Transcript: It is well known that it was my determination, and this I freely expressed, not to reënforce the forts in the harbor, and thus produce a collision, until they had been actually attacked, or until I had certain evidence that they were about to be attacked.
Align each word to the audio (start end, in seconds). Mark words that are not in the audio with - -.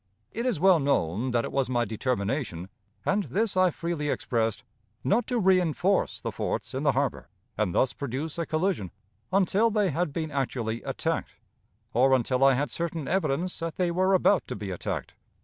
It 0.31 0.47
is 0.47 0.59
well 0.59 0.79
known 0.79 1.29
that 1.29 1.45
it 1.45 1.51
was 1.51 1.69
my 1.69 1.85
determination, 1.85 2.69
and 3.05 3.25
this 3.25 3.55
I 3.55 3.69
freely 3.69 4.09
expressed, 4.09 4.63
not 5.03 5.27
to 5.27 5.39
reënforce 5.39 6.23
the 6.23 6.31
forts 6.31 6.73
in 6.73 6.81
the 6.81 6.93
harbor, 6.93 7.29
and 7.55 7.75
thus 7.75 7.93
produce 7.93 8.39
a 8.39 8.47
collision, 8.47 8.89
until 9.31 9.69
they 9.69 9.91
had 9.91 10.11
been 10.11 10.31
actually 10.31 10.81
attacked, 10.81 11.35
or 11.93 12.13
until 12.15 12.43
I 12.43 12.55
had 12.55 12.71
certain 12.71 13.07
evidence 13.07 13.59
that 13.59 13.75
they 13.75 13.91
were 13.91 14.15
about 14.15 14.47
to 14.47 14.55
be 14.55 14.71
attacked. 14.71 15.13